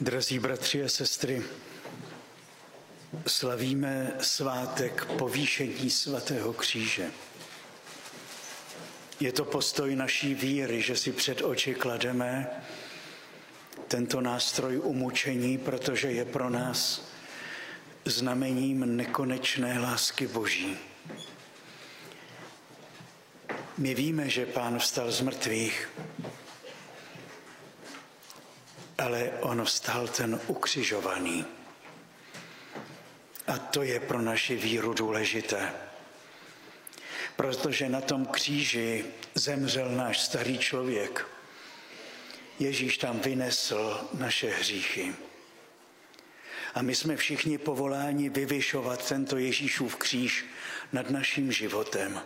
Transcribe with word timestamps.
Drazí 0.00 0.38
bratři 0.38 0.84
a 0.84 0.88
sestry, 0.88 1.42
slavíme 3.26 4.12
svátek 4.20 5.04
povýšení 5.04 5.90
svatého 5.90 6.52
kříže. 6.52 7.10
Je 9.20 9.32
to 9.32 9.44
postoj 9.44 9.96
naší 9.96 10.34
víry, 10.34 10.82
že 10.82 10.96
si 10.96 11.12
před 11.12 11.42
oči 11.42 11.74
klademe 11.74 12.46
tento 13.88 14.20
nástroj 14.20 14.80
umučení, 14.84 15.58
protože 15.58 16.12
je 16.12 16.24
pro 16.24 16.50
nás 16.50 17.08
znamením 18.04 18.96
nekonečné 18.96 19.78
lásky 19.78 20.26
Boží. 20.26 20.76
My 23.78 23.94
víme, 23.94 24.28
že 24.28 24.46
Pán 24.46 24.78
vstal 24.78 25.12
z 25.12 25.20
mrtvých, 25.20 25.88
ale 28.98 29.30
on 29.40 29.64
vstal 29.64 30.08
ten 30.08 30.40
ukřižovaný. 30.46 31.44
A 33.46 33.58
to 33.58 33.82
je 33.82 34.00
pro 34.00 34.22
naši 34.22 34.56
víru 34.56 34.94
důležité. 34.94 35.72
Protože 37.36 37.88
na 37.88 38.00
tom 38.00 38.26
kříži 38.26 39.04
zemřel 39.34 39.90
náš 39.90 40.20
starý 40.20 40.58
člověk. 40.58 41.26
Ježíš 42.58 42.98
tam 42.98 43.20
vynesl 43.20 44.08
naše 44.18 44.50
hříchy. 44.50 45.14
A 46.74 46.82
my 46.82 46.94
jsme 46.94 47.16
všichni 47.16 47.58
povoláni 47.58 48.28
vyvyšovat 48.28 49.08
tento 49.08 49.36
Ježíšův 49.36 49.96
kříž 49.96 50.44
nad 50.92 51.10
naším 51.10 51.52
životem 51.52 52.20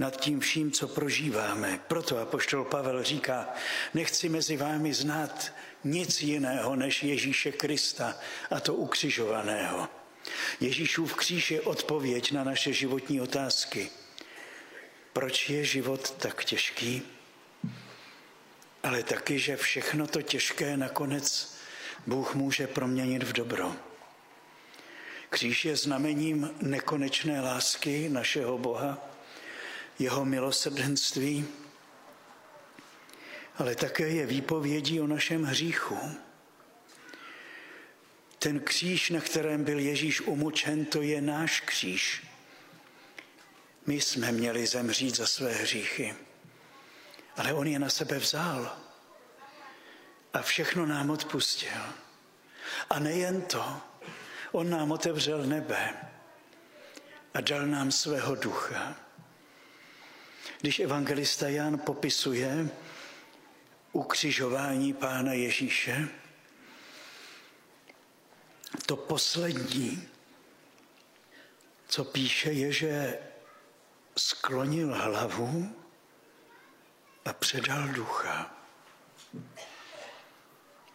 nad 0.00 0.16
tím 0.20 0.40
vším, 0.40 0.72
co 0.72 0.88
prožíváme. 0.88 1.80
Proto 1.88 2.18
apoštol 2.18 2.64
Pavel 2.64 3.02
říká, 3.02 3.48
nechci 3.94 4.28
mezi 4.28 4.56
vámi 4.56 4.94
znát 4.94 5.52
nic 5.84 6.22
jiného 6.22 6.76
než 6.76 7.02
Ježíše 7.02 7.52
Krista 7.52 8.16
a 8.50 8.60
to 8.60 8.74
ukřižovaného. 8.74 9.88
Ježíšův 10.60 11.14
kříž 11.14 11.50
je 11.50 11.60
odpověď 11.60 12.32
na 12.32 12.44
naše 12.44 12.72
životní 12.72 13.20
otázky. 13.20 13.90
Proč 15.12 15.48
je 15.50 15.64
život 15.64 16.10
tak 16.10 16.44
těžký? 16.44 17.02
Ale 18.82 19.02
taky, 19.02 19.38
že 19.38 19.56
všechno 19.56 20.06
to 20.06 20.22
těžké 20.22 20.76
nakonec 20.76 21.54
Bůh 22.06 22.34
může 22.34 22.66
proměnit 22.66 23.22
v 23.22 23.32
dobro. 23.32 23.76
Kříž 25.30 25.64
je 25.64 25.76
znamením 25.76 26.50
nekonečné 26.62 27.40
lásky 27.40 28.08
našeho 28.08 28.58
Boha, 28.58 29.09
jeho 30.00 30.24
milosrdenství, 30.24 31.48
ale 33.58 33.74
také 33.74 34.08
je 34.08 34.26
výpovědí 34.26 35.00
o 35.00 35.06
našem 35.06 35.44
hříchu. 35.44 35.98
Ten 38.38 38.60
kříž, 38.60 39.10
na 39.10 39.20
kterém 39.20 39.64
byl 39.64 39.78
Ježíš 39.78 40.20
umučen, 40.20 40.84
to 40.84 41.02
je 41.02 41.20
náš 41.20 41.60
kříž. 41.60 42.26
My 43.86 44.00
jsme 44.00 44.32
měli 44.32 44.66
zemřít 44.66 45.16
za 45.16 45.26
své 45.26 45.52
hříchy, 45.52 46.14
ale 47.36 47.52
on 47.52 47.66
je 47.66 47.78
na 47.78 47.90
sebe 47.90 48.18
vzal 48.18 48.76
a 50.32 50.42
všechno 50.42 50.86
nám 50.86 51.10
odpustil. 51.10 51.82
A 52.90 52.98
nejen 52.98 53.42
to, 53.42 53.80
on 54.52 54.70
nám 54.70 54.92
otevřel 54.92 55.46
nebe 55.46 55.94
a 57.34 57.40
dal 57.40 57.66
nám 57.66 57.92
svého 57.92 58.34
ducha. 58.34 59.09
Když 60.60 60.78
evangelista 60.78 61.48
Jan 61.48 61.78
popisuje 61.78 62.68
ukřižování 63.92 64.92
Pána 64.92 65.32
Ježíše, 65.32 66.08
to 68.86 68.96
poslední, 68.96 70.08
co 71.88 72.04
píše, 72.04 72.52
je, 72.52 72.72
že 72.72 73.18
sklonil 74.16 74.94
hlavu 74.94 75.76
a 77.24 77.32
předal 77.32 77.88
ducha. 77.88 78.54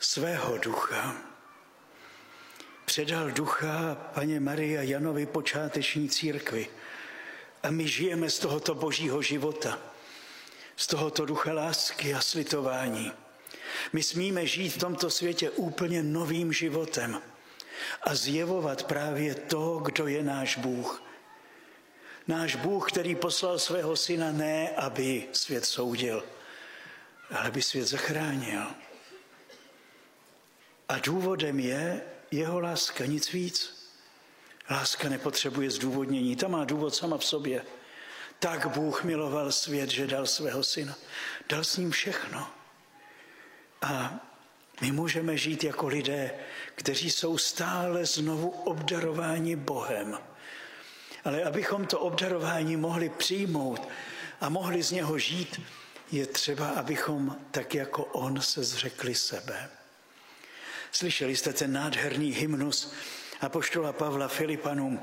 Svého 0.00 0.58
ducha. 0.58 1.16
Předal 2.84 3.30
ducha 3.30 3.94
paně 3.94 4.40
Maria 4.40 4.82
Janovi 4.82 5.26
počáteční 5.26 6.08
církvi 6.08 6.68
a 7.66 7.70
my 7.70 7.88
žijeme 7.88 8.30
z 8.30 8.38
tohoto 8.38 8.74
božího 8.74 9.22
života, 9.22 9.78
z 10.76 10.86
tohoto 10.86 11.26
ducha 11.26 11.52
lásky 11.52 12.14
a 12.14 12.20
slitování. 12.20 13.12
My 13.92 14.02
smíme 14.02 14.46
žít 14.46 14.68
v 14.68 14.78
tomto 14.78 15.10
světě 15.10 15.50
úplně 15.50 16.02
novým 16.02 16.52
životem 16.52 17.22
a 18.02 18.14
zjevovat 18.14 18.82
právě 18.82 19.34
to, 19.34 19.78
kdo 19.84 20.06
je 20.06 20.22
náš 20.22 20.56
Bůh. 20.56 21.02
Náš 22.28 22.56
Bůh, 22.56 22.92
který 22.92 23.14
poslal 23.14 23.58
svého 23.58 23.96
syna 23.96 24.32
ne, 24.32 24.70
aby 24.70 25.28
svět 25.32 25.64
soudil, 25.64 26.24
ale 27.30 27.48
aby 27.48 27.62
svět 27.62 27.86
zachránil. 27.86 28.62
A 30.88 30.98
důvodem 30.98 31.60
je 31.60 32.02
jeho 32.30 32.60
láska, 32.60 33.06
nic 33.06 33.32
víc. 33.32 33.75
Láska 34.70 35.08
nepotřebuje 35.08 35.70
zdůvodnění, 35.70 36.36
ta 36.36 36.48
má 36.48 36.64
důvod 36.64 36.94
sama 36.94 37.18
v 37.18 37.24
sobě. 37.24 37.62
Tak 38.38 38.66
Bůh 38.66 39.04
miloval 39.04 39.52
svět, 39.52 39.90
že 39.90 40.06
dal 40.06 40.26
svého 40.26 40.62
syna. 40.62 40.96
Dal 41.48 41.64
s 41.64 41.76
ním 41.76 41.90
všechno. 41.90 42.48
A 43.82 44.20
my 44.80 44.92
můžeme 44.92 45.36
žít 45.36 45.64
jako 45.64 45.86
lidé, 45.86 46.30
kteří 46.74 47.10
jsou 47.10 47.38
stále 47.38 48.06
znovu 48.06 48.50
obdarováni 48.50 49.56
Bohem. 49.56 50.18
Ale 51.24 51.44
abychom 51.44 51.86
to 51.86 52.00
obdarování 52.00 52.76
mohli 52.76 53.08
přijmout 53.08 53.88
a 54.40 54.48
mohli 54.48 54.82
z 54.82 54.90
něho 54.90 55.18
žít, 55.18 55.60
je 56.12 56.26
třeba, 56.26 56.68
abychom 56.68 57.36
tak 57.50 57.74
jako 57.74 58.04
on 58.04 58.40
se 58.40 58.64
zřekli 58.64 59.14
sebe. 59.14 59.68
Slyšeli 60.92 61.36
jste 61.36 61.52
ten 61.52 61.72
nádherný 61.72 62.32
hymnus, 62.32 62.92
apoštola 63.40 63.92
Pavla 63.92 64.28
Filipanům, 64.28 65.00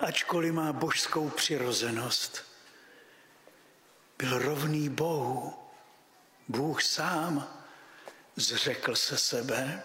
ačkoliv 0.00 0.52
má 0.52 0.72
božskou 0.72 1.28
přirozenost, 1.28 2.44
byl 4.18 4.38
rovný 4.38 4.88
Bohu. 4.88 5.54
Bůh 6.48 6.82
sám 6.82 7.48
zřekl 8.36 8.96
se 8.96 9.18
sebe 9.18 9.82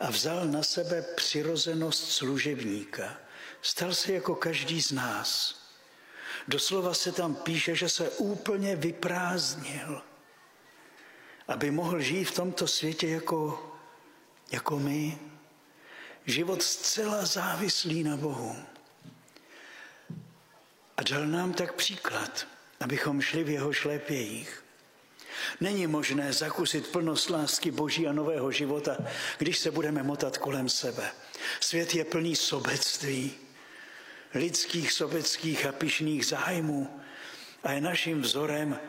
a 0.00 0.10
vzal 0.10 0.46
na 0.46 0.62
sebe 0.62 1.02
přirozenost 1.02 2.10
služebníka. 2.10 3.18
Stal 3.62 3.94
se 3.94 4.12
jako 4.12 4.34
každý 4.34 4.82
z 4.82 4.92
nás. 4.92 5.60
Doslova 6.48 6.94
se 6.94 7.12
tam 7.12 7.34
píše, 7.34 7.74
že 7.74 7.88
se 7.88 8.10
úplně 8.10 8.76
vyprázdnil, 8.76 10.02
aby 11.48 11.70
mohl 11.70 12.00
žít 12.00 12.24
v 12.24 12.34
tomto 12.34 12.66
světě 12.66 13.08
jako, 13.08 13.72
jako 14.50 14.78
my, 14.78 15.18
život 16.26 16.62
zcela 16.62 17.26
závislý 17.26 18.04
na 18.04 18.16
Bohu. 18.16 18.56
A 20.96 21.02
dal 21.02 21.26
nám 21.26 21.52
tak 21.52 21.74
příklad, 21.74 22.46
abychom 22.80 23.20
šli 23.20 23.44
v 23.44 23.48
jeho 23.48 23.72
šlépějích. 23.72 24.64
Není 25.60 25.86
možné 25.86 26.32
zakusit 26.32 26.88
plnost 26.88 27.30
lásky 27.30 27.70
Boží 27.70 28.08
a 28.08 28.12
nového 28.12 28.52
života, 28.52 28.96
když 29.38 29.58
se 29.58 29.70
budeme 29.70 30.02
motat 30.02 30.38
kolem 30.38 30.68
sebe. 30.68 31.12
Svět 31.60 31.94
je 31.94 32.04
plný 32.04 32.36
sobectví, 32.36 33.34
lidských, 34.34 34.92
sobeckých 34.92 35.66
a 35.66 35.72
pišných 35.72 36.26
zájmů. 36.26 37.00
A 37.64 37.72
je 37.72 37.80
naším 37.80 38.22
vzorem 38.22 38.80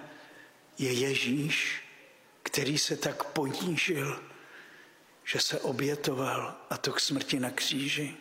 je 0.77 0.93
Ježíš, 0.93 1.83
který 2.43 2.77
se 2.77 2.97
tak 2.97 3.23
ponížil, 3.23 4.23
že 5.27 5.39
se 5.39 5.59
obětoval 5.59 6.55
a 6.69 6.77
to 6.77 6.91
k 6.91 6.99
smrti 6.99 7.39
na 7.39 7.49
kříži. 7.49 8.15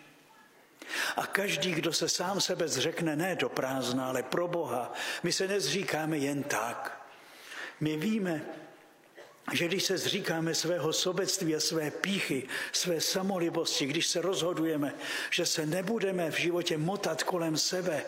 A 1.16 1.26
každý, 1.26 1.72
kdo 1.72 1.92
se 1.92 2.08
sám 2.08 2.40
sebe 2.40 2.68
zřekne 2.68 3.16
ne 3.16 3.36
do 3.36 3.48
prázdna, 3.48 4.08
ale 4.08 4.22
pro 4.22 4.48
Boha, 4.48 4.92
my 5.22 5.32
se 5.32 5.48
nezříkáme 5.48 6.18
jen 6.18 6.42
tak. 6.42 7.06
My 7.80 7.96
víme, 7.96 8.46
že 9.52 9.68
když 9.68 9.84
se 9.84 9.98
zříkáme 9.98 10.54
svého 10.54 10.92
sobectví 10.92 11.56
a 11.56 11.60
své 11.60 11.90
píchy, 11.90 12.48
své 12.72 13.00
samolibosti, 13.00 13.86
když 13.86 14.06
se 14.06 14.20
rozhodujeme, 14.20 14.94
že 15.30 15.46
se 15.46 15.66
nebudeme 15.66 16.30
v 16.30 16.38
životě 16.38 16.78
motat 16.78 17.22
kolem 17.22 17.56
sebe, 17.56 18.04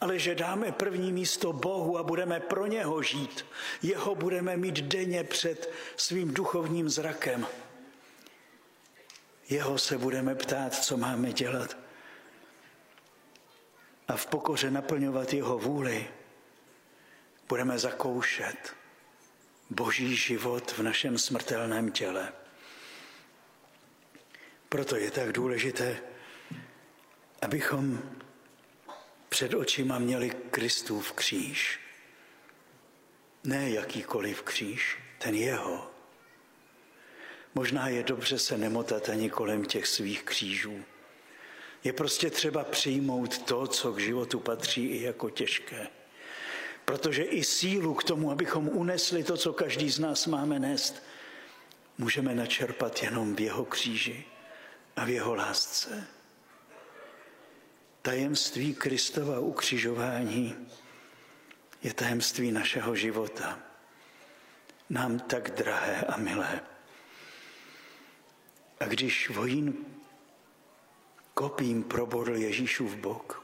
ale 0.00 0.18
že 0.18 0.34
dáme 0.34 0.72
první 0.72 1.12
místo 1.12 1.52
Bohu 1.52 1.98
a 1.98 2.02
budeme 2.02 2.40
pro 2.40 2.66
něho 2.66 3.02
žít, 3.02 3.46
jeho 3.82 4.14
budeme 4.14 4.56
mít 4.56 4.80
denně 4.80 5.24
před 5.24 5.72
svým 5.96 6.34
duchovním 6.34 6.88
zrakem, 6.88 7.46
jeho 9.48 9.78
se 9.78 9.98
budeme 9.98 10.34
ptát, 10.34 10.74
co 10.74 10.96
máme 10.96 11.32
dělat. 11.32 11.76
A 14.08 14.16
v 14.16 14.26
pokoře 14.26 14.70
naplňovat 14.70 15.32
jeho 15.32 15.58
vůli 15.58 16.08
budeme 17.48 17.78
zakoušet 17.78 18.74
boží 19.70 20.16
život 20.16 20.72
v 20.72 20.82
našem 20.82 21.18
smrtelném 21.18 21.92
těle. 21.92 22.32
Proto 24.68 24.96
je 24.96 25.10
tak 25.10 25.32
důležité, 25.32 26.00
abychom 27.42 28.02
před 29.28 29.54
očima 29.54 29.98
měli 29.98 30.30
Kristův 30.30 31.12
kříž. 31.12 31.80
Ne 33.44 33.70
jakýkoliv 33.70 34.42
kříž, 34.42 34.98
ten 35.18 35.34
jeho. 35.34 35.97
Možná 37.58 37.88
je 37.88 38.02
dobře 38.02 38.38
se 38.38 38.58
nemotat 38.58 39.08
ani 39.08 39.30
kolem 39.30 39.64
těch 39.64 39.86
svých 39.86 40.22
křížů. 40.22 40.84
Je 41.84 41.92
prostě 41.92 42.30
třeba 42.30 42.64
přijmout 42.64 43.38
to, 43.38 43.66
co 43.66 43.92
k 43.92 43.98
životu 43.98 44.40
patří 44.40 44.86
i 44.86 45.02
jako 45.02 45.30
těžké. 45.30 45.86
Protože 46.84 47.22
i 47.22 47.44
sílu 47.44 47.94
k 47.94 48.04
tomu, 48.04 48.30
abychom 48.30 48.68
unesli 48.68 49.24
to, 49.24 49.36
co 49.36 49.52
každý 49.52 49.90
z 49.90 49.98
nás 49.98 50.26
máme 50.26 50.58
nést, 50.58 51.02
můžeme 51.98 52.34
načerpat 52.34 53.02
jenom 53.02 53.36
v 53.36 53.40
jeho 53.40 53.64
kříži 53.64 54.24
a 54.96 55.04
v 55.04 55.08
jeho 55.08 55.34
lásce. 55.34 56.06
Tajemství 58.02 58.74
Kristova 58.74 59.38
ukřižování 59.38 60.68
je 61.82 61.94
tajemství 61.94 62.52
našeho 62.52 62.94
života. 62.94 63.58
Nám 64.90 65.18
tak 65.18 65.50
drahé 65.50 66.00
a 66.00 66.16
milé. 66.16 66.60
A 68.80 68.84
když 68.84 69.30
vojín 69.30 69.86
kopím 71.34 71.82
probodl 71.82 72.36
Ježíšův 72.36 72.94
bok, 72.94 73.42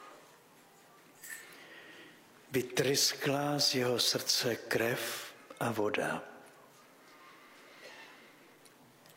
vytryskla 2.50 3.58
z 3.58 3.75
jeho 3.75 3.98
srdce 3.98 4.56
krev 4.56 5.34
a 5.60 5.72
voda. 5.72 6.22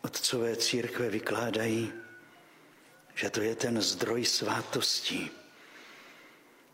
Otcové 0.02 0.56
církve 0.56 1.10
vykládají, 1.10 1.94
že 3.16 3.30
to 3.30 3.42
je 3.42 3.56
ten 3.56 3.82
zdroj 3.82 4.26
svátosti. 4.26 5.30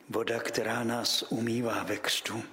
Voda, 0.10 0.40
která 0.40 0.84
nás 0.84 1.24
umývá 1.30 1.84
ve 1.84 1.98
křtu. 1.98 2.44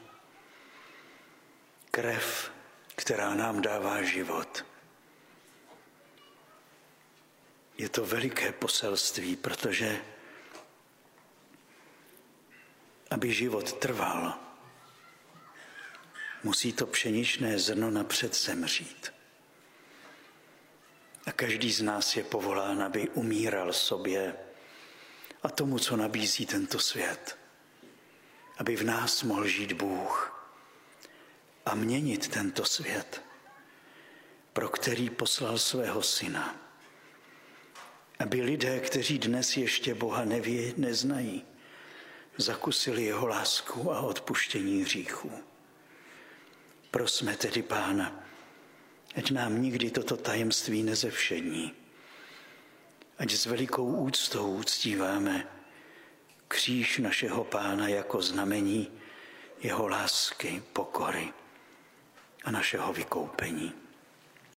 Krev, 1.91 2.53
která 2.97 3.35
nám 3.35 3.63
dává 3.63 4.03
život. 4.03 4.70
Je 7.81 7.89
to 7.89 8.05
veliké 8.05 8.53
poselství, 8.53 9.37
protože 9.37 10.01
aby 13.11 13.35
život 13.35 13.73
trval, 13.73 14.35
musí 16.45 16.73
to 16.73 16.87
pšeničné 16.87 17.59
zrno 17.59 17.91
napřed 17.91 18.37
zemřít. 18.37 19.13
A 21.27 21.33
každý 21.33 21.73
z 21.73 21.83
nás 21.83 22.17
je 22.17 22.25
povolán, 22.25 22.83
aby 22.83 23.09
umíral 23.09 23.73
sobě 23.73 24.37
a 25.43 25.49
tomu, 25.49 25.79
co 25.79 25.97
nabízí 25.97 26.47
tento 26.47 26.79
svět. 26.79 27.39
Aby 28.59 28.77
v 28.77 28.85
nás 28.85 29.23
mohl 29.23 29.47
žít 29.47 29.73
Bůh 29.73 30.45
a 31.67 31.75
měnit 31.75 32.29
tento 32.29 32.65
svět, 32.65 33.23
pro 34.53 34.69
který 34.69 35.11
poslal 35.11 35.59
svého 35.59 36.03
syna. 36.03 36.70
Aby 38.21 38.43
lidé, 38.43 38.81
kteří 38.81 39.19
dnes 39.19 39.57
ještě 39.57 39.95
Boha 39.95 40.25
neví, 40.25 40.75
neznají, 40.77 41.45
zakusili 42.37 43.05
jeho 43.05 43.27
lásku 43.27 43.93
a 43.93 44.01
odpuštění 44.01 44.83
hříchů. 44.83 45.33
Prosme 46.91 47.37
tedy 47.37 47.63
Pána, 47.63 48.25
ať 49.17 49.31
nám 49.31 49.63
nikdy 49.63 49.91
toto 49.91 50.17
tajemství 50.17 50.83
nezevšední, 50.83 51.73
ať 53.19 53.33
s 53.33 53.47
velikou 53.47 53.87
úctou 53.87 54.55
uctíváme 54.55 55.47
kříž 56.49 56.99
našeho 56.99 57.45
Pána 57.45 57.89
jako 57.89 58.23
znamení 58.23 58.91
jeho 59.63 59.89
lásky, 59.89 60.63
pokory 60.73 61.33
a 62.45 62.51
našeho 62.51 62.93
vykoupení. 62.93 63.73